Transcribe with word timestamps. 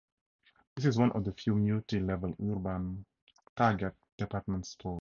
This 0.75 0.85
is 0.87 0.97
one 0.97 1.11
of 1.11 1.25
the 1.25 1.31
few 1.31 1.53
multi-level 1.53 2.33
"Urban" 2.41 3.05
Target 3.55 3.93
department 4.17 4.65
stores. 4.65 4.99